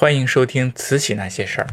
[0.00, 1.66] 欢迎收听《慈禧那些事儿》。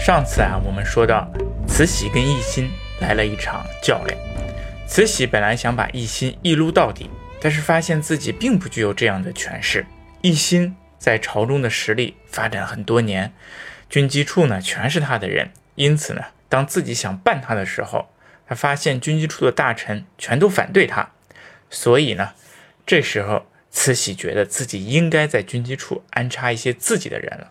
[0.00, 1.30] 上次啊，我们说到
[1.68, 4.18] 慈禧跟奕欣来了一场较量。
[4.88, 7.10] 慈禧本来想把奕欣一撸到底，
[7.42, 9.84] 但是发现自己并不具有这样的权势。
[10.22, 13.34] 奕欣在朝中的实力发展很多年，
[13.90, 18.08] 军机处呢全是他的人，因此呢，当自己想办他的时候，
[18.48, 21.10] 他发现军机处的大臣全都反对他，
[21.68, 22.30] 所以呢，
[22.86, 27.50] 这时候慈禧觉得自己应该在军机处安插一些自己的人了。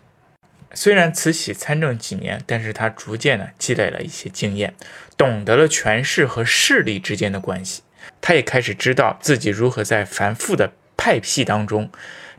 [0.72, 4.74] 虽然慈禧参政几年，但是她逐渐呢积累了一些经验，
[5.16, 7.82] 懂得了权势和势力之间的关系。
[8.20, 11.90] 她也开始知道自己如何在繁复的派系当中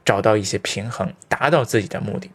[0.03, 2.31] 找到一些平衡，达到自己的目的。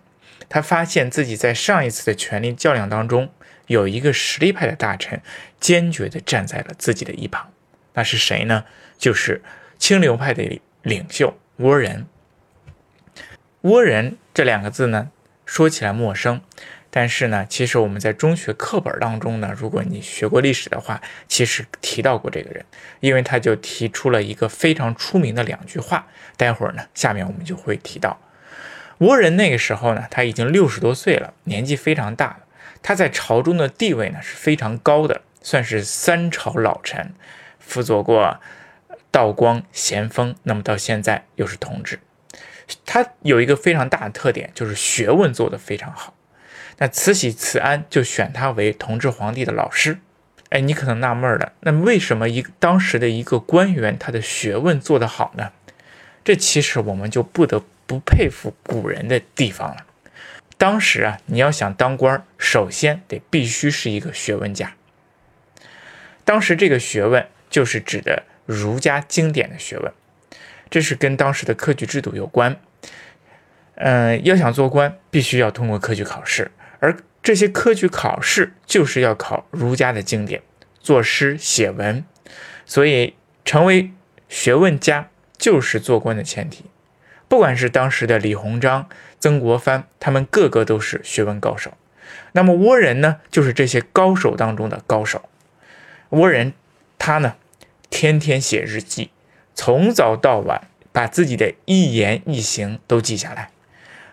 [0.49, 3.31] 她发现自己在上一次的权力较量当中。
[3.69, 5.23] 有一个实力派的大臣
[5.61, 7.51] 坚决地站在了自己的一旁，
[7.95, 8.65] 那是谁呢？
[8.99, 9.41] 就是
[9.83, 12.07] 清流派的领袖倭人。
[13.63, 15.11] 倭人这两个字呢，
[15.45, 16.41] 说起来陌生，
[16.89, 22.65] 但是呢，其实我们在中学课本当中呢，如果你学过历史的话，其实提到过这个人，
[23.01, 26.07] 因为他就提出了一个非常出名的两句话。
[26.37, 28.21] 待会儿呢，下面我们就会提到
[29.01, 32.39] 倭人那个时候呢，他已经六十多岁了，年纪非常大了。
[32.85, 37.13] 他在朝中的地位呢是非常高的，算是三朝老臣，
[37.59, 38.21] 辅佐过
[39.13, 42.01] 道光、咸丰，那么到现在又是同治。
[42.85, 46.15] 他有一个非常大的特点，就是学问做得非常好。
[46.79, 49.99] 那慈禧、慈安就选他为同治皇帝的老师。
[50.49, 55.53] 哎，你可能纳闷了，那为什么一当时的一个官员他的学问做得好呢？
[56.25, 59.87] 这其实我们就不得不佩服古人的地方了。
[60.57, 64.75] 当时啊，你要想当官，首先得必须是一个学问家。
[66.25, 69.93] 当时这个学问就是指的儒家经典的学问，
[70.71, 72.57] 这是跟当时的科举制度有关。
[73.75, 80.43] 嗯，要想做官，必须要通过科举考试，而这些科举考试就是要考儒家的经典，
[80.81, 82.05] 作诗写文，
[82.67, 83.91] 所以成为
[84.29, 86.67] 学问家就是做官的前提。
[87.29, 88.89] 不管是当时的李鸿章、
[89.19, 91.73] 曾国藩，他们个个都是学问高手。
[92.33, 95.29] 那么倭人呢，就是这些高手当中的高手。
[96.11, 96.53] 倭人
[96.99, 97.37] 他呢，
[97.93, 99.11] 天天写日记，
[99.55, 103.51] 从早到晚把自己的一言一行都记下来。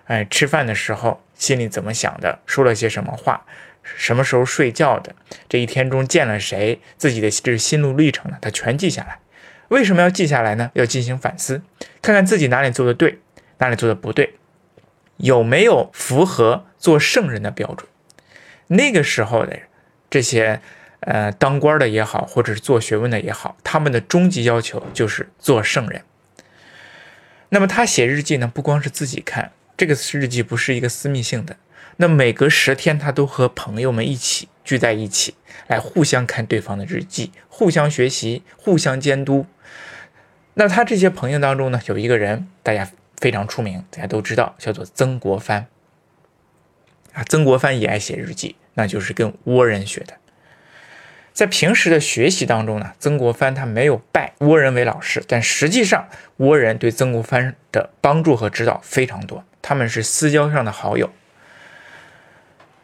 [0.08, 3.46] 哎，吃饭的时候心里怎么想的，说了些什么话，
[3.82, 5.16] 什么时候睡觉的，
[5.48, 9.20] 这一天中见了谁，自己的这心路历程呢，他全记下来。
[9.70, 10.72] 为什么要记下来呢？
[10.74, 11.62] 要进行反思，
[12.02, 13.20] 看看自己哪里做的对，
[13.60, 14.36] 哪里做的不对，
[15.16, 17.88] 有没有符合做圣人的标准。
[18.68, 19.58] 那个时候的
[20.10, 20.60] 这些，
[21.02, 26.04] 呃，当官的也好，或者是做学问的也好，他们的终极要求就是做圣人。
[27.50, 31.56] 那么他写日记呢，不光是自己看，这个日记不是一个私密性的，
[31.98, 35.36] 那每隔十天他都和朋友们一起聚在一起，
[35.68, 39.46] 来互相看对方的日记，互相学习，互相监督。
[40.56, 45.66] 那他这些朋友当中呢，有一个人大家非常出名，大家都知道，叫做曾国藩。
[47.14, 50.19] 啊，曾国藩也爱写日记，那就是跟倭人学的。
[51.40, 56.06] 在平时的学习当中呢，曾国藩他没有拜倭人为老师，但实际上
[56.38, 61.10] 倭人对曾国藩的帮助和指导非常多，他们是私交上的好友。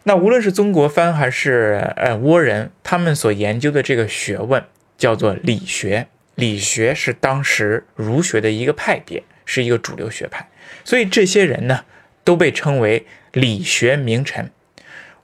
[0.04, 4.64] 那无论是曾国藩还是呃倭人，他们所研究的这个学问
[4.98, 6.08] 叫做理学。
[6.36, 10.48] 理学是当时儒学的一个派别，是一个主流学派，
[10.86, 11.84] 所以这些人呢
[12.24, 14.50] 都被称为理学名臣。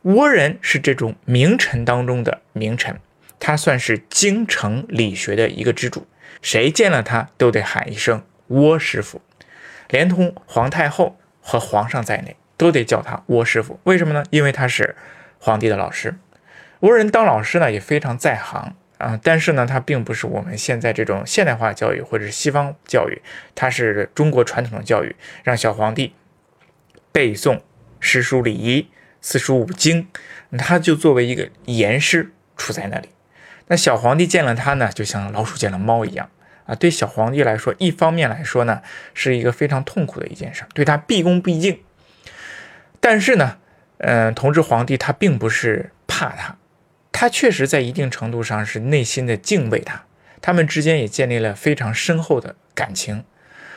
[0.04, 3.00] 倭人是这种名臣当中的名臣，
[3.42, 6.08] 他算是京城理学的一个支柱，
[6.42, 9.22] 谁见了他都得喊一声倭师傅，
[9.90, 13.78] 连同皇太后和皇上在内都得叫他倭师傅。
[13.84, 14.24] 为什么呢？
[14.30, 14.96] 因为他是
[15.40, 16.16] 皇帝的老师。
[16.80, 18.76] 倭人当老师呢也非常在行。
[18.98, 23.20] 啊，但是呢，他并不是我们现在这种现代化教育或者是西方教育，
[23.56, 26.14] 他是中国传统的教育，让小皇帝
[27.12, 27.60] 背诵
[28.00, 30.08] 诗书礼仪、四书五经，
[30.56, 33.10] 他就作为一个严师处在那里。
[33.72, 36.30] 那小皇帝见了他呢，就像老鼠见了猫一样
[36.66, 36.76] 啊。
[36.76, 38.82] 对小皇帝来说，一方面来说呢，
[39.14, 41.80] 是一个非常痛苦的一件事，对他毕恭毕敬。
[43.00, 43.60] 但是呢，
[44.00, 46.58] 嗯，同治皇帝他并不是怕他。
[47.14, 50.04] 他确实在一定程度上是内心的敬畏他，
[50.42, 53.24] 他们之间也建立了非常深厚的感情。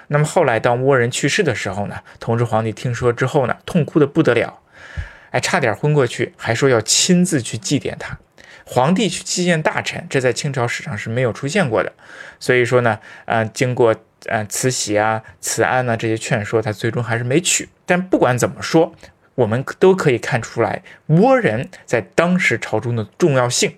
[0.08, 4.58] 那么后来当倭人去世的时候呢，同治皇帝听说之后呢，痛哭的不得了，
[5.30, 8.18] 哎，差点昏过去，还说要亲自去祭奠他。
[8.64, 11.92] 皇帝去祭奠大臣，这在清朝史上是没有出现过的。
[12.40, 13.94] 所以说呢，呃，经过
[14.26, 17.68] 呃慈禧啊、慈安呐这些劝说，他最终还是没娶。
[17.86, 18.94] 但不管怎么说，
[19.34, 23.74] 我们都可以看出来，倭人在当时朝中的重要性。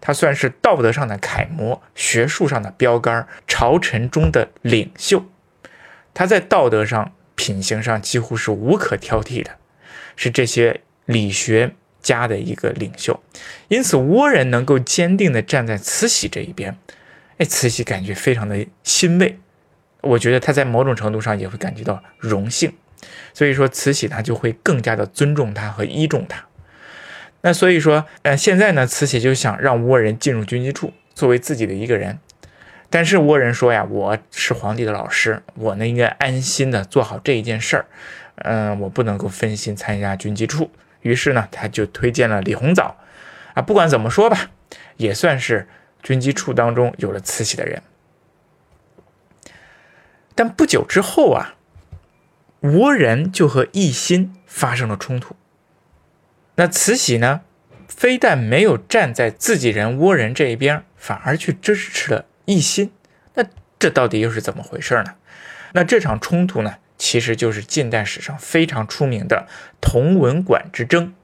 [0.00, 5.24] 他算是道德上的楷模，学术上的标杆，朝臣中的领袖。
[6.14, 9.56] 他在道德上、品行上几乎是无可挑剔的，
[10.14, 11.74] 是这些理学
[12.08, 13.20] 家的一个领袖。
[13.68, 16.74] 因此，倭人能够坚定地站在慈禧这一边，
[17.36, 19.38] 哎，慈禧感觉非常的欣慰。
[20.00, 22.72] 我觉得他在某种程度上也会感觉到荣幸，
[23.34, 26.46] 所以说慈禧她就会更加的尊重他和依重他。
[27.42, 32.18] 那所以说，呃，现在呢，慈禧就想让倭人进入军机处作为自己的一个人，
[32.90, 37.86] 但是倭人说呀，我是皇帝的老师，我呢应该安心的做好这一件事儿，
[38.36, 40.70] 嗯，我不能够分心参加军机处。
[41.02, 42.96] 于是呢，他就推荐了李鸿藻，
[43.54, 44.50] 啊，不管怎么说吧，
[44.96, 45.68] 也算是
[46.02, 47.82] 军机处当中有了慈禧的人。
[50.34, 51.54] 但不久之后啊，
[52.62, 55.34] 倭人就和奕欣发生了冲突。
[56.56, 57.42] 那慈禧呢，
[57.88, 62.92] 非但没有站在自己人倭人这一边，反而去支持了奕欣。
[63.34, 63.44] 那
[63.78, 65.14] 这到底又是怎么回事呢？
[65.72, 69.46] 那这场冲突呢，其实就是近代史上非常出名的
[69.80, 71.14] 同文馆之争。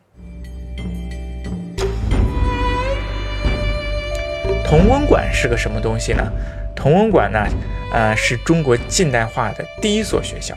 [4.64, 6.32] 同文馆是个什么东西呢？
[6.74, 7.46] 同文馆呢？
[7.92, 10.56] 呃，是中国近代化的第一所学校，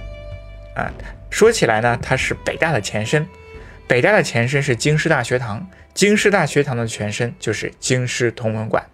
[0.73, 0.91] 啊，
[1.29, 3.27] 说起来呢，它是北大的前身，
[3.87, 8.87] 北大的前身是京师大学堂，京师大学堂的前身就是京师同文馆，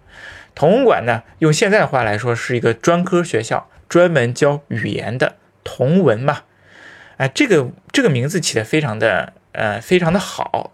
[0.54, 6.42] 同文馆呢，用现在的话来说，是一个专科学校，专门教语言的同文嘛，
[7.16, 10.72] 啊，这个这个名字起的非常的呃非常的好，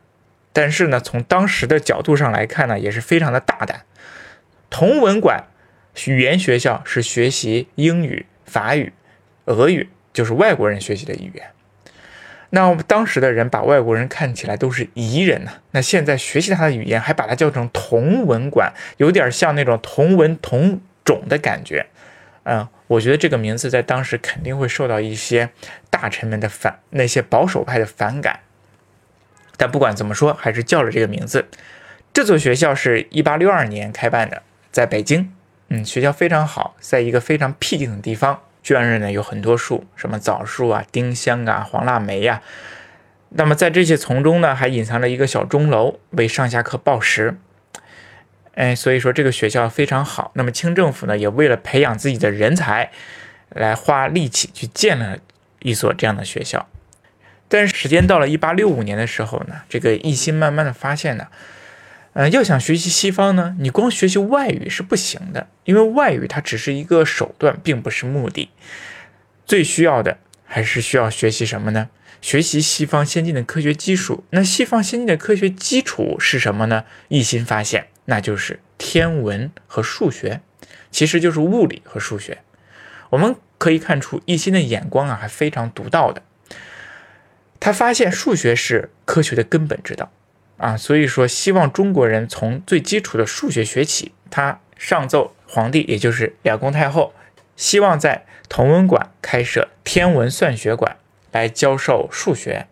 [0.52, 3.82] 但是呢，从当时的角度上来看呢，也是非常的大胆，
[4.68, 5.44] 同文馆。
[6.06, 8.92] 语言学校是学习英语、法语、
[9.46, 11.50] 俄语，就是外国人学习的语言。
[12.50, 15.50] 那我们当时的人把外国人看起来都是夷人呢。
[15.72, 21.86] 那现在学习他的语言，还把它叫成同文馆，有点像那种同文同种的感觉。
[22.44, 25.50] 嗯，我觉得这个名字在当时肯定会受到一些
[25.90, 28.40] 大臣们的反，那些保守派的反感。
[29.56, 31.46] 但不管怎么说，还是叫了这个名字。
[32.12, 34.42] 这座学校是一八六二年开办的，
[34.72, 35.32] 在北京。
[35.68, 42.42] 嗯，学校非常好，在一个非常僻静的地方，圈内呢有很多树，什么枣树啊、丁香啊、黄腊梅呀。
[43.28, 47.38] 那么在这些丛中呢，还隐藏着一个小钟楼，为上下课报时。
[48.54, 50.32] 哎，所以说这个学校非常好。
[50.34, 52.90] 那么清政府呢，也为了培养自己的人才，
[53.48, 55.18] 来花力气去建了
[55.60, 56.68] 一所这样的学校。
[57.48, 61.28] 但是时间到了一八六五年的时候呢，这个一心慢慢的发现呢。
[62.12, 68.50] 嗯，要想学习西方呢，你光学习外语是不行的，因为外语它只是一个手段，并不是目的。
[69.46, 71.88] 最需要的还是需要学习什么呢？
[72.20, 74.24] 学习西方先进的科学基础。
[74.30, 76.84] 那西方先进的科学基础是什么呢？
[77.06, 80.40] 一心发现，那就是天文和数学，
[80.90, 82.38] 其实就是物理和数学。
[83.10, 86.22] 我们可以看出一心的眼光啊，还非常独到的。
[87.58, 90.10] 他发现数学是科学的根本之道。
[90.56, 94.12] 啊，所以说希望中国人从最基础的数学学起。
[94.30, 97.14] 他上奏皇帝，也就是两宫太后，
[97.56, 100.96] 希望在同文馆开设天文算学馆
[101.32, 102.66] 来教授数学。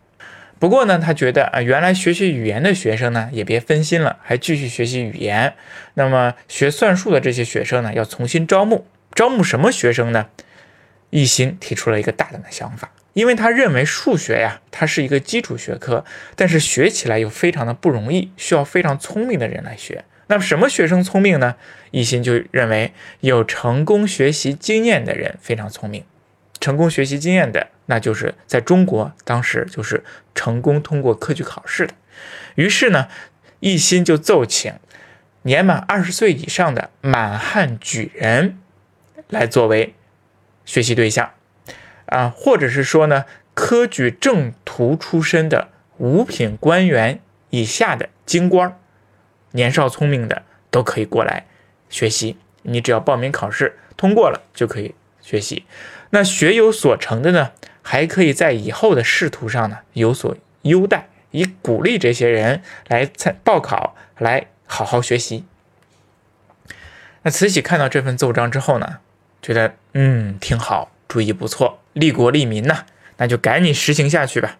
[0.59, 5.55] 不过呢，他觉得啊，原来学习语言的学生呢也别分心了，还继续学习语言。
[5.95, 8.87] 那么学算术的这些学生呢，要重新招募。
[9.15, 10.27] 招募什么学生呢？
[11.11, 12.93] 一心提出了一个大胆的想法。
[13.15, 16.05] 因为他认为数学呀，它是一个基础学科，
[16.37, 20.05] 但是学起来又非常的不容易，需要非常聪明的人来学。
[20.29, 21.57] 那么什么学生聪明呢？
[21.91, 26.05] 一心就认为有成功学习经验的人非常聪明。
[26.61, 30.05] 成功学习经验的，那就是在中国当时就是
[30.35, 31.95] 成功通过科举考试的。
[32.55, 33.09] 于是呢，
[33.61, 34.75] 一心就奏请
[35.43, 38.59] 年满二十岁以上的满汉举人
[39.29, 39.95] 来作为
[40.67, 41.31] 学习对象。
[42.07, 48.79] 啊，或者是说呢，科举正途出身的五品官员以下的京官，
[49.53, 51.47] 年少聪明的都可以过来
[51.89, 52.37] 学习。
[52.63, 55.65] 你只要报名考试通过了就可以学习。
[56.11, 57.53] 那学有所成的呢，
[57.91, 65.47] 还可以在以后的仕途上呢有所优待，以鼓励这些人来参报考，来好好学习。
[67.23, 68.99] 那慈禧看到这份奏章之后呢，
[69.41, 71.81] 觉得嗯挺好，主意不错。
[71.95, 72.85] 利国利民呐，
[73.17, 74.59] 那就赶紧实行下去吧。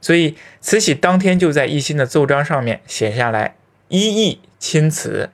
[0.00, 3.56] 所以慈禧当天就在一心的奏章上面写下来
[3.88, 5.28] 一意亲慈。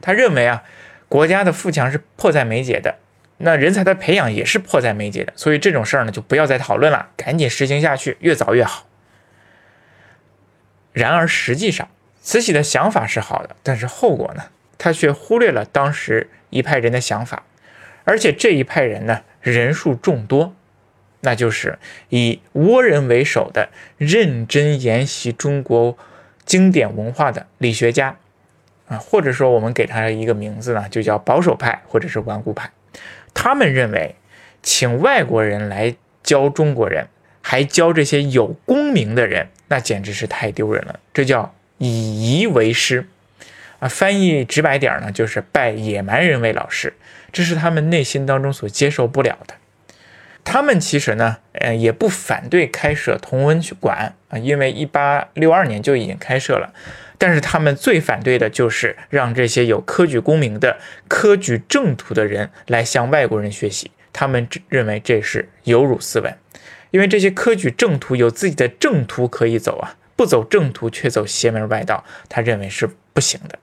[0.00, 0.64] 他认为啊，
[1.08, 2.96] 国家的富强是迫在眉睫的，
[3.44, 8.86] 那人才的培养也是迫在眉睫的，所以这种事儿呢，就不要再讨论了，赶紧实行下去，越早越好。
[10.92, 11.88] 然而实际上，
[12.20, 14.44] 慈禧的想法是好的，但是后果呢，
[14.78, 17.42] 他却忽略了当时一派人的想法，
[18.04, 20.54] 而且这一派人呢，人数众多，
[21.22, 21.78] 那就是
[22.10, 25.98] 以倭人为首的认真研习中国
[26.44, 28.16] 经典文化的理学家。
[28.86, 32.70] 啊，或者说我们给他一个名字呢，就叫保守派或者是顽固派。
[33.34, 34.14] 他们认为，
[34.62, 37.08] 请外国人来教中国人，
[37.40, 41.00] 还教这些有功名的人，那简直是太丢人了。
[41.12, 43.06] 这叫以夷为师，
[43.80, 46.94] 啊，翻译直白点呢，就是拜野蛮人为老师。
[47.32, 49.54] 这是他们内心当中所接受不了的。
[50.44, 56.72] 他们其实呢，呃，也不反对开设同文馆啊，因为一八六二年就已经开设了。
[57.22, 66.36] 但是他们最反对的就是让这些有科举功名的科举正途的人来向外国人学习，他们认为这是有辱斯文，
[66.90, 73.56] 因为这些科举正途有自己的正途可以走啊，不走正途却走邪门外道，他认为是不行的。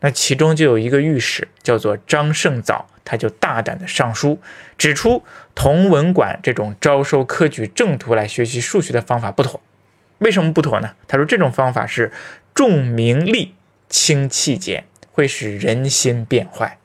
[0.00, 4.38] 那其中就有一个御史叫做张胜藻，他就大胆的上书，
[4.76, 5.24] 指出
[5.54, 9.62] 同文馆这种招收科举正途来学习数学的方法不妥。
[10.18, 10.92] 为什么不妥呢？
[11.08, 12.12] 他说这种方法是。
[12.54, 13.54] 重名利
[13.88, 16.78] 轻气节，会使人心变坏。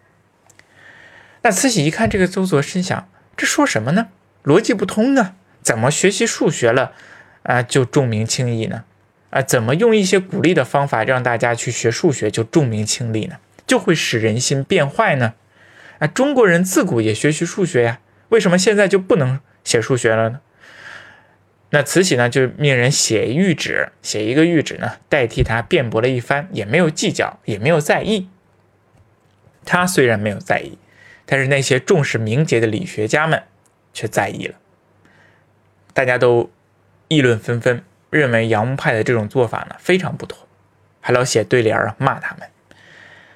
[1.44, 3.08] 那慈禧一看这个奏折，心想：
[3.38, 4.08] 这说什么呢？
[4.44, 5.36] 逻辑不通啊！
[5.62, 6.94] 怎么学习数学了
[7.44, 8.86] 啊就重名轻义呢？
[9.30, 13.38] 啊，怎么用一些鼓励的方法让大家去学数学就重名轻利呢？
[13.68, 15.36] 就会使人心变坏呢？
[16.00, 18.00] 啊，中国人自古也学习数学呀，
[18.30, 20.42] 为什么现在就不能写数学了呢？
[21.72, 28.28] 那慈禧呢，就命人写谕旨，写一个谕旨呢，代替他辩驳了一番，也没有计较，也没有在意。
[29.66, 30.80] 他虽然没有在意，
[31.26, 33.44] 但是那些重视名节的理学家们
[33.94, 34.56] 却在意了。
[35.94, 36.50] 大家都
[37.08, 40.48] 议论纷纷，认为洋务派的这种做法呢非常不妥，
[41.02, 42.48] 还老写对联啊骂他们。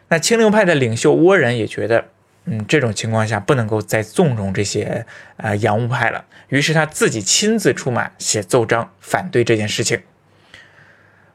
[0.07, 2.05] 那清流派的领袖倭人也觉得。
[2.45, 5.05] 嗯，这种情况下不能够再纵容这些
[5.37, 10.01] 呃洋务派了，于是他自己亲自出马写奏章反对这件事情。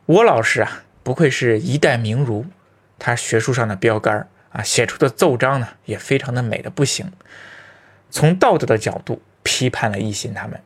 [0.07, 2.45] 倭老师啊，不愧是一代名儒，
[2.99, 7.11] 他学术上的标杆啊，写出的奏章呢也非常的美的不行。
[8.11, 10.61] 从道德的角度批判了奕欣他们，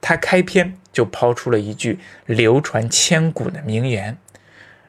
[0.00, 4.16] 他开篇就抛出了一句流传千古的名言。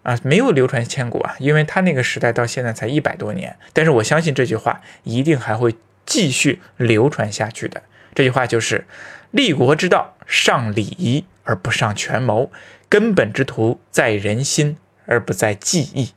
[0.03, 3.57] 啊，没有流传千古啊，因为他那个时代到现在才一百多年。
[3.71, 7.83] 但是我相信这句话一定还会继续流传下去的。
[8.15, 8.85] 这句话就是
[9.31, 12.49] “立国之道，尚礼仪而不尚权谋；
[12.89, 16.13] 根本之图，在人心而不在技艺。”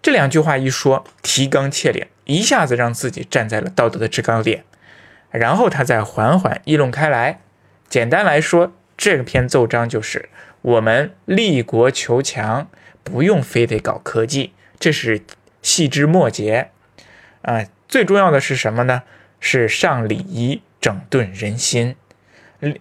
[0.00, 4.64] 这两句话一说，提纲挈领，一下子让自己站在了道德的制高点。
[5.30, 7.40] 然后他再缓缓议论开来。
[7.88, 10.30] 简单来说，这篇奏章就是。
[10.62, 12.68] 我们立国求强，
[13.02, 15.20] 不用非得搞科技，这是
[15.60, 16.70] 细枝末节
[17.42, 17.64] 啊。
[17.88, 19.02] 最重要的是什么呢？
[19.38, 21.96] 是上礼仪，整顿人心。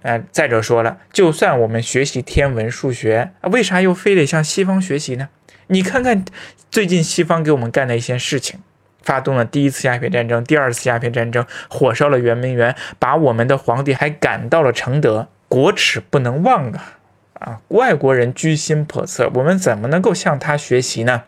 [0.04, 5.30] 呃，再者说了，就算我们学习天文数学，为啥又非得向西方学习呢？
[5.68, 6.24] 你看看
[6.70, 8.60] 最近西方给我们干的一些事情，
[9.02, 17.00] 发动了第一次鸦片战争，第二次鸦片战争，火烧了圆明园，把我们的皇帝还赶到了承德，国耻不能忘啊。
[17.42, 21.24] 啊，外国人居心叵测，我们怎么能够向他学习呢？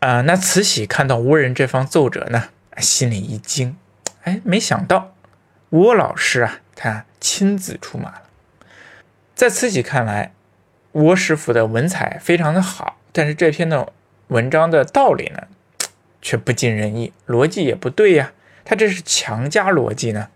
[0.00, 3.78] 啊，那慈禧看到倭人这方奏折呢，心里一惊，
[4.24, 5.14] 哎，没想到
[5.70, 8.22] 倭老师啊，他亲自出马了。
[9.34, 10.34] 在慈禧看来，
[10.92, 13.90] 倭师傅的文采非常的好，但是这篇的
[14.28, 15.44] 文章的道理呢，
[16.20, 18.32] 却不尽人意，逻辑也不对呀，
[18.66, 20.28] 他这是强加逻辑呢，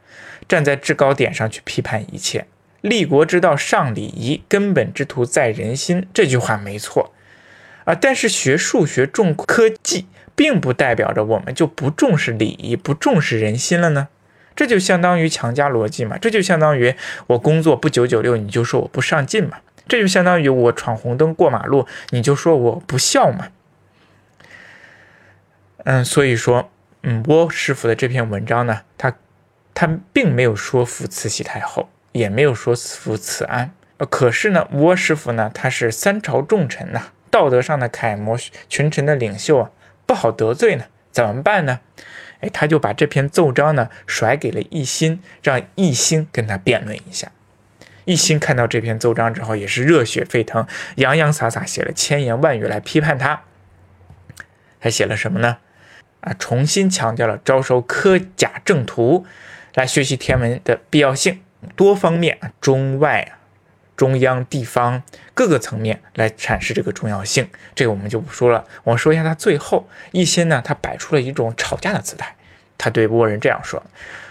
[0.49, 2.46] 站在制高点上去批判一切。
[2.80, 6.06] 立国之道，尚礼仪；根本之图，在人心。
[6.14, 7.12] 这句话没错
[7.84, 14.08] 啊，但是学数学重科技，并不代表着我们就不重视礼仪、不重视人心了呢。
[14.56, 16.18] 这就相当于强加逻辑嘛？
[16.18, 16.94] 这就相当于
[17.28, 19.58] 我工作不九九六，你就说我不上进嘛？
[19.88, 23.49] 这就相当于我闯红灯过马路，你就说我不孝嘛？
[25.84, 26.70] 嗯，所以说，
[27.02, 29.16] 嗯，郭师傅的这篇文章呢，他
[29.72, 31.88] 他并没有说服慈禧太后。
[32.12, 38.37] 也没有说服此安，呃，可是呢，倭师傅呢，他是三朝重臣呐，道德上的楷模，
[38.69, 39.71] 群臣的领袖啊，
[40.07, 41.81] 不好得罪呢，怎么办呢？
[42.40, 47.31] 哎，他就把这篇奏章呢甩给了奕欣，让奕欣跟他辩论一下。
[48.07, 53.43] 奕欣看到这篇奏章之后，也是热血沸腾，洋洋洒洒写了千言万语来批判他。
[54.79, 55.59] 还写了什么呢？
[56.23, 59.26] 啊，重新强调了招收科甲正徒
[59.75, 61.43] 来学习天文的必要性，
[61.76, 63.33] 多方面中外。
[63.97, 65.02] 中央、地方
[65.35, 68.64] 各个层面来阐释这个重要性，这个我们就不说了。
[68.83, 72.35] 我说一下他最后一心呢，他摆出了一种吵架的姿态。
[72.79, 73.83] 他对倭人这样说：“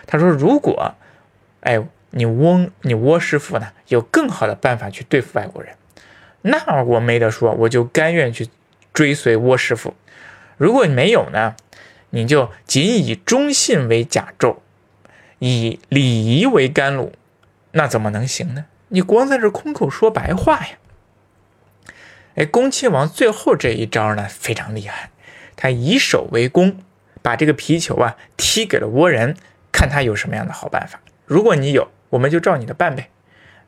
[0.07, 0.95] 他说，如果，
[1.59, 5.75] 哎，你翁你倭师傅呢有更好的办法去对付外国人，
[6.41, 8.49] 那我没得说，我就甘愿去
[8.91, 9.93] 追随倭师傅。
[10.57, 11.55] 如果你没有呢，
[12.09, 14.55] 你就仅以忠信为甲胄，
[15.37, 17.11] 以礼仪为甘露，
[17.71, 20.77] 那怎么能行呢？”你光在这空口说白话呀？
[22.35, 25.11] 哎，恭亲王最后这一招呢非常厉害，
[25.55, 26.79] 他以守为攻，
[27.21, 29.35] 把这个皮球啊踢给了倭人，
[29.71, 31.01] 看他有什么样的好办法。
[31.25, 33.09] 如果你有，我们就照你的办呗。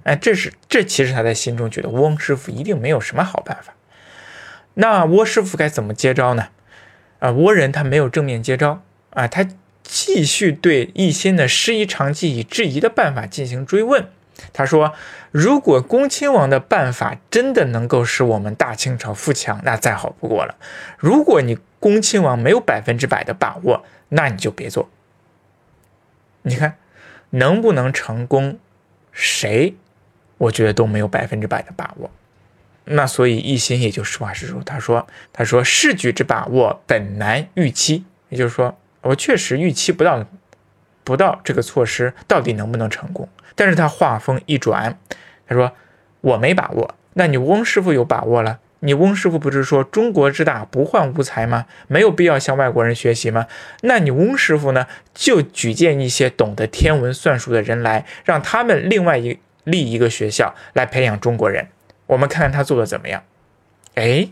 [0.04, 3.74] 哎，这是这其实他在心中觉得翁师傅一定没有什么好办法。
[4.76, 6.48] 那倭师傅该怎么接招呢？
[7.20, 8.82] 啊，倭人他没有正面接招
[9.12, 9.46] 啊，他
[9.94, 14.08] 继续对一心的师夷长技以质疑的办法进行追问。
[14.54, 14.94] 他说
[15.32, 20.56] ：“如果恭亲王的办法真的能够使我们大清朝富强，那再好不过了。
[20.98, 24.90] 如果你恭亲王没有百分之百的把握，那你就别做。
[26.44, 26.78] 你看
[27.32, 28.58] 能不能成功，
[29.12, 29.76] 谁
[30.38, 32.10] 我觉得都没有百分之百的把握。
[32.86, 40.26] 那所以一心也就实话实说，他说：他说事举之把握本难预期，也就是说我确实预期不到，
[41.04, 44.98] 不到这个措施到底能不能成功。”但是他话锋一转，
[45.48, 45.74] 他说
[46.22, 48.60] ：“我没把握，那你翁师傅有把握了？
[48.84, 51.68] 你翁师傅不是说中国之大不患无才吗？
[51.88, 53.46] 没有必要向外国人学习吗？
[53.82, 54.88] 那你翁师傅呢？
[55.14, 61.68] 就举荐一些懂得天文算术的人来，让他们另外一立一个学校来培养中国人。
[62.08, 63.24] 我们看看他做的怎么样？
[63.94, 64.30] 哎，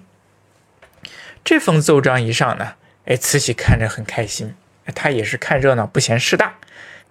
[1.43, 2.73] 这封奏章一上呢，
[3.09, 4.55] 哎，慈禧看着很开心，
[4.95, 6.55] 他也是看热闹不嫌事大。”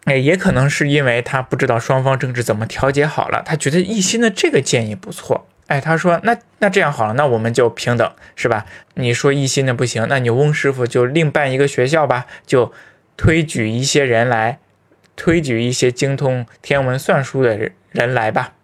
[0.05, 5.47] 哎，也可能是因为他不知道双方政治怎么调节好了，他觉得一心的这个建议不错。
[5.67, 8.65] 哎，他说那那这样好了，那我们就平等，是吧？
[8.95, 12.73] 你说一心的不行，那你翁师傅就另办一个学校吧，就
[13.19, 14.61] 推举一些人来，
[15.15, 17.59] 推举一些精通天文算术的
[17.91, 18.55] 人来吧。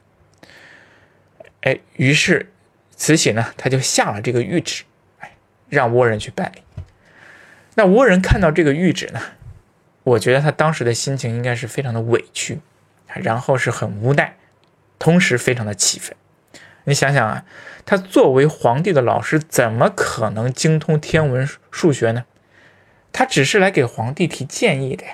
[1.60, 2.50] 哎，于是
[2.96, 4.84] 慈禧呢，他就下了这个谕旨，
[5.18, 5.32] 哎，
[5.68, 6.62] 让倭人去办理。
[7.74, 9.20] 那倭人看到这个谕旨呢？
[10.04, 12.60] 我觉得他当时的心情应该是非常的委屈，
[13.06, 14.36] 然后是很无奈，
[14.98, 16.14] 同时非常的气愤。
[16.84, 17.44] 你想想啊，
[17.86, 22.26] 他作为皇帝的老师，怎么可能精通天文数学呢？
[23.12, 25.12] 他只是来给皇帝提建议的呀。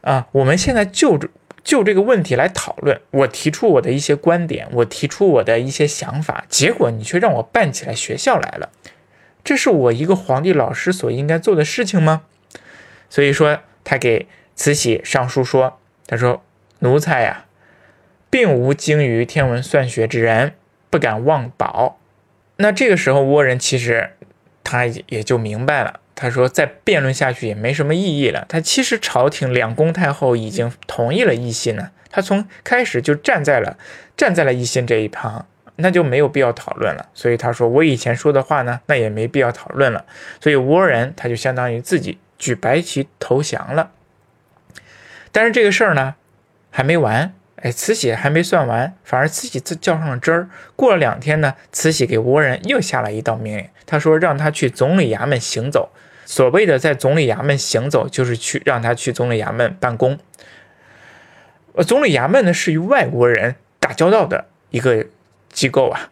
[0.00, 1.18] 啊，我们现在就
[1.62, 8.70] 就这个问题来讨论，我提出我的一些观点，我提出我的一些想法，结果你却让我办起来学校来了，
[9.44, 12.22] 这是我一个皇帝老师所应该做的事情吗？
[13.08, 13.60] 所以说。
[13.86, 14.26] 他给
[14.56, 15.78] 慈禧上书说
[16.08, 16.42] ：“他说
[16.78, 17.44] 奴才呀，
[18.30, 20.54] 并无精于天文算学之人，
[20.88, 21.98] 不敢妄保。”
[22.56, 24.12] 那这个时候，倭人其实
[24.64, 26.00] 他也就明白了。
[26.14, 28.46] 他说：“再辩论下去也没什么意义了。
[28.48, 33.76] 他其实朝廷两宫太后已经同意了一心了，他从开始就站在了
[34.16, 37.08] 站在了一心这一旁，那就没有必要讨论了。
[37.14, 40.04] 所以他说：我以前说的话呢，那也没必要讨论了。
[40.40, 43.92] 所以倭人他就相当于自己。”举白旗投降了，
[45.32, 46.16] 但是这个事儿呢
[46.70, 47.32] 还没完，
[47.62, 50.50] 哎，慈禧还没算完，反而慈禧自较上了真儿。
[50.76, 55.90] 过了两天呢，慈禧给倭人又下了一道命令，他说让他去总理衙门行走。
[56.26, 60.18] 所谓的在总理衙门行走，就是去让他去总理衙门办公。
[61.74, 65.06] 呃，总理衙门呢是与外国人打交道的一个
[65.54, 66.10] 机构啊，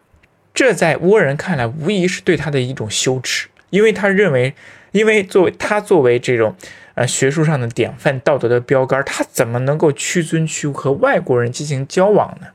[0.55, 4.55] 这在倭人看来无疑是对他的一种羞耻，因为他认为。
[4.93, 6.55] 因为作为他作为这种，
[6.93, 12.49] 呃，学术上的典范、道德的标杆，他怎么能够屈尊屈和外国人进行交往呢？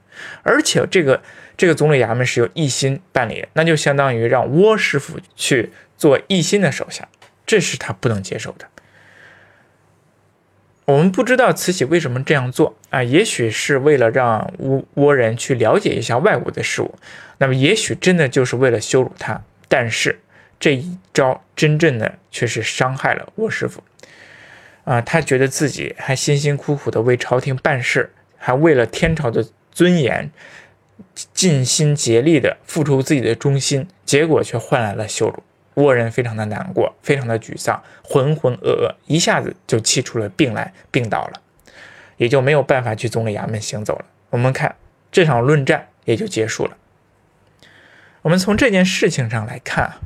[0.44, 1.20] 而且这个
[1.57, 7.09] 这个总理衙门是由一心办理的，那就相当于让倭师傅去做一心的手下，
[7.44, 8.68] 这是他不能接受的。
[10.88, 13.03] 我们不知道慈禧为什么这样做啊？
[13.03, 16.94] 也许是为了让倭倭人去了解一下外国的事物，
[17.37, 20.18] 那么也许真的就是为了羞辱他，但是。
[20.61, 23.81] 这一招真正的却是伤害了倭师傅，
[24.83, 30.33] 啊，他觉得自己还辛辛苦苦的为朝廷办事，还为了天朝的尊严
[31.33, 35.44] 尽心竭力的付出自己的忠心，结果却换来了羞辱。
[35.79, 41.41] 倭人非常的难过，非常的沮丧，浑浑噩噩，一下子就气出了病来，病倒了，
[42.17, 44.05] 也就没有办法去总理衙门行走了。
[44.31, 44.77] 我们看
[45.11, 46.77] 这场论战也就结束了。
[48.23, 50.01] 我们从这件事情上来看啊。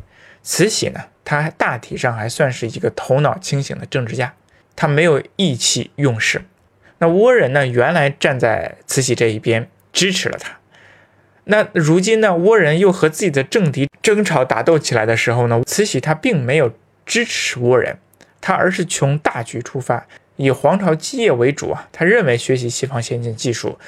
[0.45, 4.35] 慈禧呢，他大体上还算是一个头脑清醒的政治家，
[4.75, 6.43] 他没有意气用事。
[6.99, 10.59] 那倭人呢，原来站在慈禧这一边支持了他，
[11.45, 16.73] 那如今呢，倭人又和自己的政敌争吵打斗起来的时候呢，慈禧她并没有
[17.05, 17.99] 支持倭人，
[18.41, 23.79] 她而是从大局出发，以皇朝基业为主啊，他认为学习西方先进技术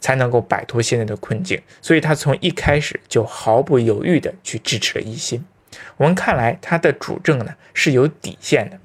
[0.00, 5.44] 才能够摆脱现在的困境，所以他从一开始就毫不犹豫地去支持了奕欣。
[5.96, 8.78] 我们看来他的主政呢是有底线的。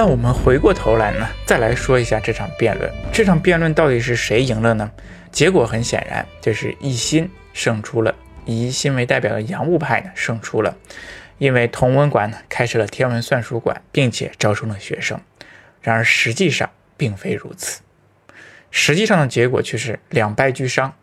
[0.00, 2.90] 那我们回过头来呢，再来说一下这场辩论。
[3.12, 4.90] 这场辩论到底是谁赢了呢？
[5.30, 8.14] 结果很显然，就是一心胜出了，
[8.46, 10.74] 以一心为代表的洋务派呢胜出了，
[11.36, 15.20] 因为同文馆呢开设了天文算术馆，并且招收了学生。
[15.82, 17.82] 然而实际上并非如此，
[18.70, 20.94] 实际上的结果却是两败俱伤。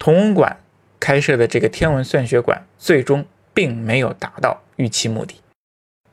[0.00, 0.56] 同文馆
[0.98, 5.40] 开设的这个天文算学馆最终并没有达到预期目的。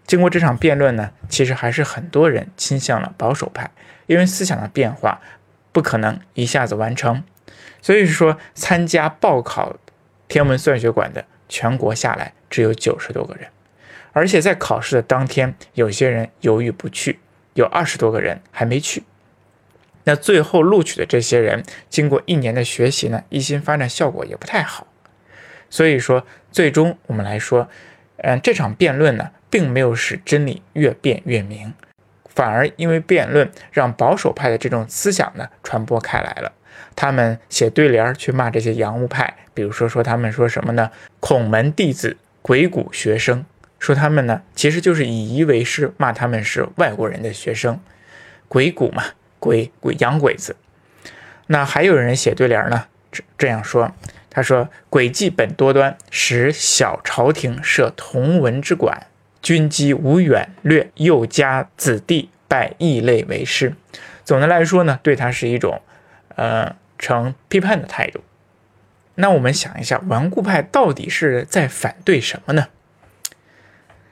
[0.05, 3.71] 经过这场辩论呢，其实还是很多人倾向了保守派，
[4.05, 5.21] 因为思想的变化
[5.71, 7.23] 不可能一下子完成，
[7.81, 9.77] 所以说参加报考
[10.27, 13.47] 天文算学馆的全国下来只有九十多个人，
[14.11, 17.19] 而且在考试的当天，有些人犹豫不去，
[17.53, 19.03] 有二十多个人还没去。
[20.03, 24.85] 那最后录取的这些人，经过一年的学习呢，一心发展效果也不太好，
[25.69, 27.69] 所以说最终我们来说，
[28.17, 29.31] 嗯，这场辩论呢。
[29.53, 31.75] 并没有使真理越辩越明，
[32.27, 36.51] 反而因为辩论让保守派的这种思想呢传播开来了。
[36.95, 40.89] 他们写对联去骂这些洋务派，比如说说他们说什么呢？
[41.19, 43.45] 孔门弟子、鬼谷学生，
[43.77, 47.79] 说他们呢其实就是以夷为师，骂他们是外国人的学生，
[48.47, 49.03] 鬼谷嘛，
[49.37, 50.55] 鬼鬼洋鬼子。
[51.45, 53.93] 那还有人写对联呢，这这样说，
[54.31, 59.05] 他说诡计本多端，使小朝廷设同文之馆。
[59.43, 63.75] 军机无远略，又加子弟拜异类为师。
[64.23, 65.82] 总的来说呢，对他是一种，
[66.36, 68.21] 呃，呈批判的态度。
[69.15, 72.69] 那我们想一下，顽固派到底是在反对什么呢？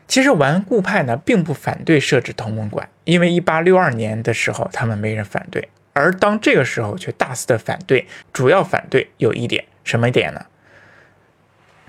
[0.07, 8.05] 其实顽固派呢，并不反对设置同盟馆，因为一八六二年的时候，他们没人反对，而当这个时候却大肆的反对。
[8.33, 10.45] 主要反对有一点，什么点呢？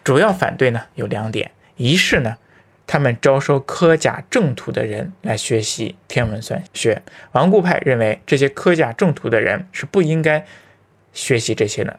[0.04, 2.36] 主要反对呢有两点，一是呢。
[2.92, 7.00] 他们招收科甲正途的人来学习天文算学，
[7.32, 10.44] 顽固派认为这些科甲正途的人是不应该
[11.14, 11.98] 学习这些的。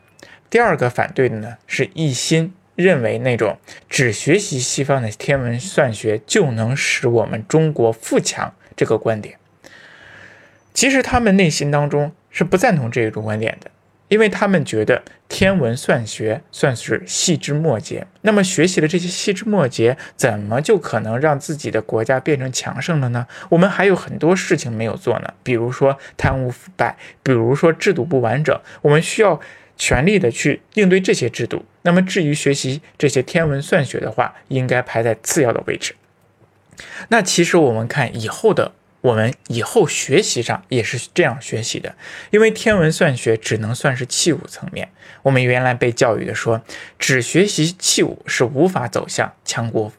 [0.51, 3.57] 第二个反对的呢是一心认为那种
[3.89, 9.39] 只学习西方的天文算学就能使我们中国富强这个观点。
[10.75, 13.71] 其实他们内心当中是不赞同这一种观点的。
[14.09, 23.25] 因为他们觉得天文算学算是细枝末节，那么学习了这些细枝末节，怎么就可能让自己的国家变成强盛了呢？
[23.49, 29.39] 我们还有很多事情没有做呢，比如说贪污腐败，比如说制度不完整，我们需要
[29.77, 31.65] 全力的去应对这些制度。
[31.81, 35.95] 那么至于学习这些天文算学的话，应该排在次要的位置。
[37.07, 38.73] 那其实我们看以后的。
[39.03, 41.93] 我们以后学习上也是这样学习的，
[42.31, 44.89] 因为天文算学只能算是器物层面。
[45.23, 46.61] 我们原来被教育的说，
[46.97, 49.91] 只学习器物是无法走向强国，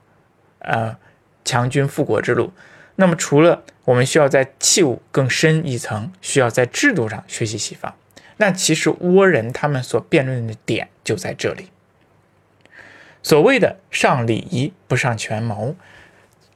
[0.60, 0.96] 呃，
[1.44, 2.54] 强军富国之路。
[2.96, 7.94] 那么，除了我们需要在器物更深一层，需要在制度上学习西方。
[8.38, 11.68] 那其实倭人他们所辩论的点就在这里。
[13.22, 15.76] 所谓的上礼仪不上权谋，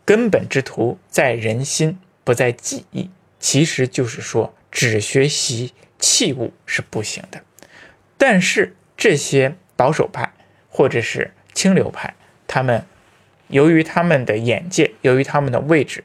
[0.06, 1.98] 根本之图在人心。
[2.28, 3.08] 不在记忆，
[3.40, 7.40] 其实就是说，只学习器物是不行的。
[8.18, 10.34] 但是这些保守派
[10.68, 12.14] 或者是清流派，
[12.46, 12.84] 他们
[13.46, 16.04] 由于他们的眼界，由于他们的位置，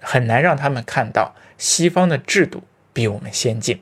[0.00, 3.80] 很难让他们看到西方的制度比我们先进。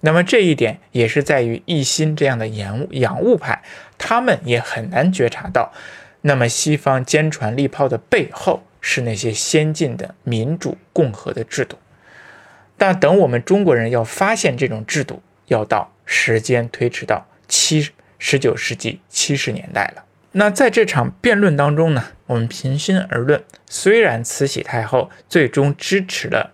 [0.00, 3.62] 那么这一点也是在于一心这样的洋洋务派，
[3.98, 5.74] 他们也很难觉察到，
[6.22, 8.62] 那么西方坚船利炮的背后。
[8.80, 11.78] 是那些先进的民主共和的制度，
[12.76, 20.04] 但等我们中国人要发现这种制度，要到时间推迟到七十九世纪七十年代了。
[20.32, 26.52] 那在这场辩论当中呢，我们平心而论，虽然慈禧太后最终支持了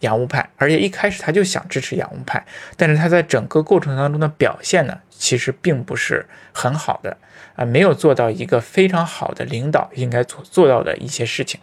[0.00, 7.18] 洋务派，而且一开始他就想支持洋务派，但是他在整个过程当中的表现呢，其实并不是很好的
[7.54, 11.60] 啊，没有做到一个非常好的领导应该做做到的一些事情。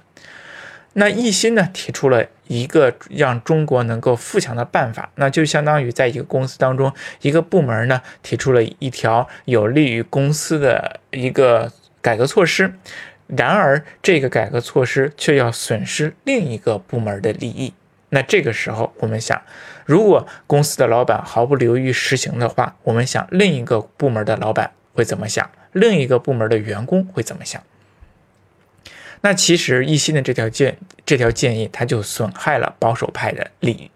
[0.97, 11.69] 那一心呢提出了一个让中国能够富强的办法，那就相当于在一个公司当中，一个部门呢提出了一条有利于公司的一个
[12.01, 12.73] 改革措施，
[13.27, 17.73] 然而这个改革措施却要损失另一个部门的利益。
[18.09, 19.41] 那这个时候，我们想，
[19.83, 25.49] 如果公司的老板毫不犹豫实行的话，我们想另一个部门的老板会怎么想？
[25.73, 27.61] 另一个部门的员工会怎么想？
[29.25, 33.89] 那其实一心的这条建这条建议，它就损害了保守派的利益。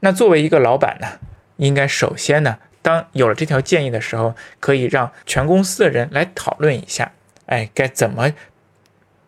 [0.00, 1.18] 那作为一个老板呢，
[1.58, 7.12] 应该首先呢，当有了这条建议的时候，可以让全公司的人来讨论一下，
[7.44, 8.32] 哎，该怎么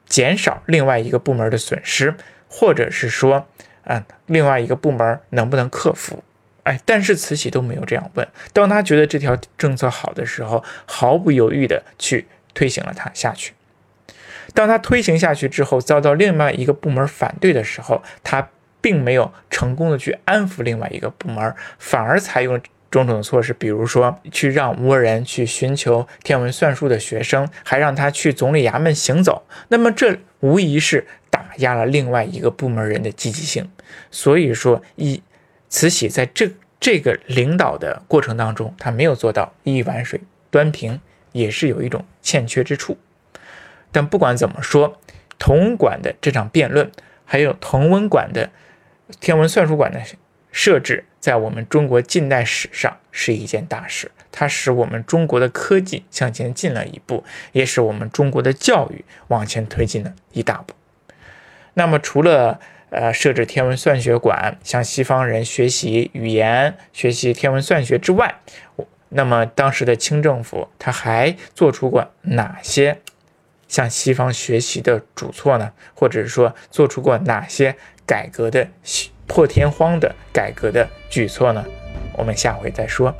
[0.06, 2.14] 减少另外一个部门的损失，
[2.48, 3.46] 或者是说。
[3.84, 6.22] 嗯，另外一个部门能不能克服？
[6.62, 8.26] 哎，但是慈禧都没有这样问。
[8.54, 13.52] 当他觉得这条政策好的时候，毫不犹豫地去推行了它下去。
[14.54, 18.48] 当他推行下去之后，遭到另外一个部门反对的时候，他
[18.80, 22.60] 并没有成功的去安抚另外一个部门，反而采用
[22.90, 29.42] 种种措施，比如说去让倭人去寻求天文算术的学生，还让他去总理衙门行走。
[29.68, 31.06] 那么这无疑是。
[31.32, 33.66] 打压了另外一个部门人的积极性，
[34.10, 35.22] 所以说一
[35.70, 41.00] 慈禧在这这个领导的过程当中，他没有做到一碗水端平，
[41.32, 42.98] 也是有一种欠缺之处。
[43.92, 44.98] 但不管怎么说，
[45.38, 46.90] 同文馆的这场辩论，
[47.24, 48.50] 还有同文馆的
[49.20, 50.00] 天文算术馆的
[50.50, 60.74] 设置，在我们中国近代史上是一件大事，它使我们中国的科技向前进了一步，也使我们中国的教育往前推进了一大步。
[61.74, 68.36] 那么，除了呃设置天文算学馆向西方人学习语言、学习天文算学之外，
[69.08, 72.98] 那么当时的清政府他还做出过哪些
[73.72, 75.72] 向西方学习的主措呢？
[75.94, 78.68] 或者是说做出过哪些改革的
[79.26, 81.64] 破天荒的改革的举措呢？
[82.18, 83.14] 我们下回再说。